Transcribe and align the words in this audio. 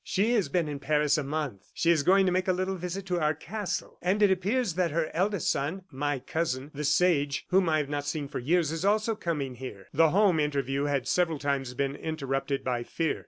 "She 0.03 0.31
has 0.33 0.49
been 0.49 0.67
in 0.67 0.79
Paris 0.79 1.15
a 1.19 1.23
month. 1.23 1.67
She 1.75 1.91
is 1.91 2.01
going 2.01 2.25
to 2.25 2.31
make 2.31 2.47
a 2.47 2.53
little 2.53 2.73
visit 2.75 3.05
to 3.05 3.19
our 3.19 3.35
castle. 3.35 3.99
And 4.01 4.23
it 4.23 4.31
appears 4.31 4.73
that 4.73 4.89
her 4.89 5.11
eldest 5.13 5.51
son 5.51 5.83
my 5.91 6.17
cousin, 6.17 6.71
'The 6.73 6.83
Sage,' 6.85 7.45
whom 7.49 7.69
I 7.69 7.77
have 7.77 7.87
not 7.89 8.05
seen 8.07 8.27
for 8.27 8.39
years 8.39 8.71
is 8.71 8.83
also 8.83 9.13
coming 9.13 9.53
here." 9.53 9.89
The 9.93 10.09
home 10.09 10.39
interview 10.39 10.85
had 10.85 11.07
several 11.07 11.37
times 11.37 11.75
been 11.75 11.95
interrupted 11.95 12.63
by 12.63 12.81
fear. 12.81 13.19